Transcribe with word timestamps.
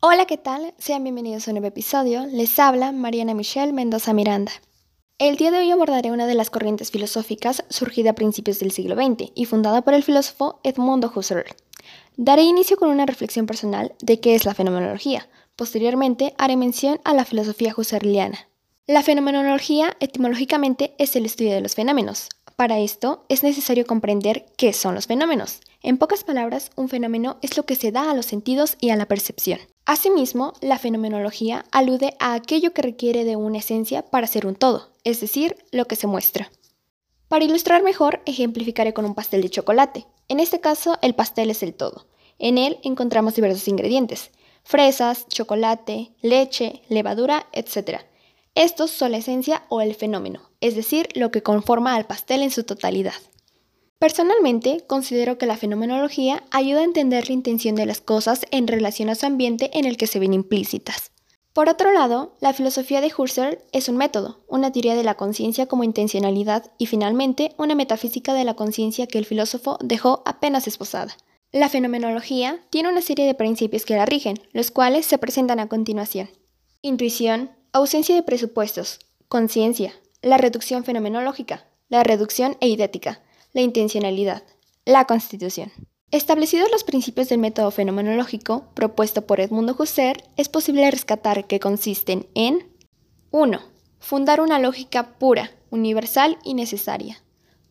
Hola, 0.00 0.26
¿qué 0.26 0.36
tal? 0.36 0.74
Sean 0.78 1.02
bienvenidos 1.02 1.48
a 1.48 1.50
un 1.50 1.56
nuevo 1.56 1.66
episodio. 1.66 2.24
Les 2.26 2.56
habla 2.60 2.92
Mariana 2.92 3.34
Michelle 3.34 3.72
Mendoza 3.72 4.12
Miranda. 4.12 4.52
El 5.18 5.34
día 5.36 5.50
de 5.50 5.58
hoy 5.58 5.72
abordaré 5.72 6.12
una 6.12 6.28
de 6.28 6.36
las 6.36 6.50
corrientes 6.50 6.92
filosóficas 6.92 7.64
surgida 7.68 8.10
a 8.10 8.14
principios 8.14 8.60
del 8.60 8.70
siglo 8.70 8.94
XX 8.94 9.32
y 9.34 9.46
fundada 9.46 9.82
por 9.82 9.94
el 9.94 10.04
filósofo 10.04 10.60
Edmundo 10.62 11.10
Husserl. 11.12 11.52
Daré 12.16 12.42
inicio 12.42 12.76
con 12.76 12.90
una 12.90 13.06
reflexión 13.06 13.46
personal 13.46 13.96
de 14.00 14.20
qué 14.20 14.36
es 14.36 14.44
la 14.44 14.54
fenomenología. 14.54 15.28
Posteriormente 15.56 16.32
haré 16.38 16.56
mención 16.56 17.00
a 17.02 17.12
la 17.12 17.24
filosofía 17.24 17.74
husserliana. 17.76 18.48
La 18.86 19.02
fenomenología 19.02 19.96
etimológicamente 19.98 20.94
es 20.98 21.16
el 21.16 21.26
estudio 21.26 21.54
de 21.54 21.60
los 21.60 21.74
fenómenos. 21.74 22.28
Para 22.54 22.78
esto 22.78 23.24
es 23.28 23.42
necesario 23.42 23.84
comprender 23.84 24.46
qué 24.56 24.72
son 24.72 24.94
los 24.94 25.08
fenómenos. 25.08 25.60
En 25.82 25.98
pocas 25.98 26.22
palabras, 26.22 26.70
un 26.76 26.88
fenómeno 26.88 27.38
es 27.42 27.56
lo 27.56 27.64
que 27.64 27.74
se 27.74 27.90
da 27.90 28.10
a 28.10 28.14
los 28.14 28.26
sentidos 28.26 28.76
y 28.80 28.90
a 28.90 28.96
la 28.96 29.06
percepción. 29.06 29.58
Asimismo, 29.88 30.52
la 30.60 30.78
fenomenología 30.78 31.64
alude 31.72 32.14
a 32.18 32.34
aquello 32.34 32.74
que 32.74 32.82
requiere 32.82 33.24
de 33.24 33.36
una 33.36 33.56
esencia 33.56 34.02
para 34.02 34.26
ser 34.26 34.46
un 34.46 34.54
todo, 34.54 34.90
es 35.02 35.22
decir, 35.22 35.56
lo 35.72 35.86
que 35.86 35.96
se 35.96 36.06
muestra. 36.06 36.50
Para 37.28 37.46
ilustrar 37.46 37.82
mejor, 37.82 38.20
ejemplificaré 38.26 38.92
con 38.92 39.06
un 39.06 39.14
pastel 39.14 39.40
de 39.40 39.48
chocolate. 39.48 40.04
En 40.28 40.40
este 40.40 40.60
caso, 40.60 40.98
el 41.00 41.14
pastel 41.14 41.48
es 41.48 41.62
el 41.62 41.72
todo. 41.72 42.06
En 42.38 42.58
él 42.58 42.76
encontramos 42.82 43.34
diversos 43.34 43.66
ingredientes, 43.66 44.30
fresas, 44.62 45.26
chocolate, 45.28 46.12
leche, 46.20 46.82
levadura, 46.90 47.46
etc. 47.52 48.02
Estos 48.54 48.90
son 48.90 49.12
la 49.12 49.16
esencia 49.16 49.64
o 49.70 49.80
el 49.80 49.94
fenómeno, 49.94 50.50
es 50.60 50.76
decir, 50.76 51.08
lo 51.14 51.30
que 51.30 51.42
conforma 51.42 51.94
al 51.94 52.06
pastel 52.06 52.42
en 52.42 52.50
su 52.50 52.64
totalidad. 52.64 53.14
Personalmente, 53.98 54.84
considero 54.86 55.38
que 55.38 55.46
la 55.46 55.56
fenomenología 55.56 56.44
ayuda 56.52 56.80
a 56.80 56.84
entender 56.84 57.26
la 57.26 57.34
intención 57.34 57.74
de 57.74 57.84
las 57.84 58.00
cosas 58.00 58.42
en 58.52 58.68
relación 58.68 59.08
a 59.08 59.16
su 59.16 59.26
ambiente 59.26 59.76
en 59.76 59.84
el 59.84 59.96
que 59.96 60.06
se 60.06 60.20
ven 60.20 60.34
implícitas. 60.34 61.10
Por 61.52 61.68
otro 61.68 61.92
lado, 61.92 62.36
la 62.40 62.52
filosofía 62.52 63.00
de 63.00 63.12
Husserl 63.16 63.58
es 63.72 63.88
un 63.88 63.96
método, 63.96 64.44
una 64.46 64.70
teoría 64.70 64.94
de 64.94 65.02
la 65.02 65.16
conciencia 65.16 65.66
como 65.66 65.82
intencionalidad 65.82 66.70
y 66.78 66.86
finalmente 66.86 67.52
una 67.58 67.74
metafísica 67.74 68.34
de 68.34 68.44
la 68.44 68.54
conciencia 68.54 69.08
que 69.08 69.18
el 69.18 69.26
filósofo 69.26 69.76
dejó 69.82 70.22
apenas 70.24 70.68
esposada. 70.68 71.16
La 71.50 71.68
fenomenología 71.68 72.60
tiene 72.70 72.90
una 72.90 73.02
serie 73.02 73.26
de 73.26 73.34
principios 73.34 73.84
que 73.84 73.96
la 73.96 74.06
rigen, 74.06 74.38
los 74.52 74.70
cuales 74.70 75.06
se 75.06 75.18
presentan 75.18 75.58
a 75.58 75.68
continuación. 75.68 76.30
Intuición, 76.82 77.50
ausencia 77.72 78.14
de 78.14 78.22
presupuestos, 78.22 79.00
conciencia, 79.28 79.92
la 80.22 80.38
reducción 80.38 80.84
fenomenológica, 80.84 81.66
la 81.88 82.04
reducción 82.04 82.56
eidética, 82.60 83.22
la 83.52 83.60
intencionalidad, 83.60 84.42
la 84.84 85.04
constitución. 85.06 85.72
Establecidos 86.10 86.70
los 86.70 86.84
principios 86.84 87.28
del 87.28 87.38
método 87.38 87.70
fenomenológico 87.70 88.64
propuesto 88.74 89.26
por 89.26 89.40
Edmundo 89.40 89.76
Husserl, 89.78 90.22
es 90.36 90.48
posible 90.48 90.90
rescatar 90.90 91.46
que 91.46 91.60
consisten 91.60 92.26
en 92.34 92.66
1. 93.30 93.60
Fundar 94.00 94.40
una 94.40 94.58
lógica 94.58 95.18
pura, 95.18 95.52
universal 95.70 96.38
y 96.44 96.54
necesaria. 96.54 97.22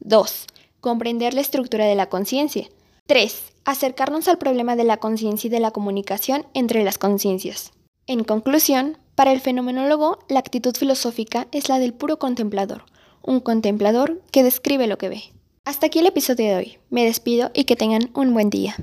2. 0.00 0.46
Comprender 0.80 1.32
la 1.32 1.42
estructura 1.42 1.86
de 1.86 1.94
la 1.94 2.08
conciencia. 2.08 2.68
3. 3.06 3.52
Acercarnos 3.64 4.26
al 4.26 4.38
problema 4.38 4.74
de 4.74 4.84
la 4.84 4.96
conciencia 4.96 5.46
y 5.46 5.50
de 5.50 5.60
la 5.60 5.70
comunicación 5.70 6.44
entre 6.54 6.82
las 6.82 6.98
conciencias. 6.98 7.72
En 8.06 8.24
conclusión, 8.24 8.98
para 9.14 9.32
el 9.32 9.40
fenomenólogo, 9.40 10.18
la 10.28 10.40
actitud 10.40 10.74
filosófica 10.74 11.46
es 11.52 11.68
la 11.68 11.78
del 11.78 11.94
puro 11.94 12.18
contemplador, 12.18 12.84
un 13.22 13.40
contemplador 13.40 14.20
que 14.32 14.42
describe 14.42 14.88
lo 14.88 14.98
que 14.98 15.08
ve. 15.08 15.22
Hasta 15.66 15.86
aquí 15.86 16.00
el 16.00 16.06
episodio 16.06 16.46
de 16.46 16.56
hoy. 16.56 16.78
Me 16.90 17.06
despido 17.06 17.50
y 17.54 17.64
que 17.64 17.74
tengan 17.74 18.10
un 18.12 18.34
buen 18.34 18.50
día. 18.50 18.76